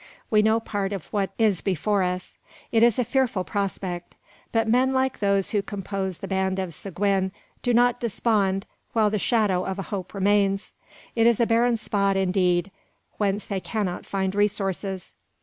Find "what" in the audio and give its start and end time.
1.13-1.29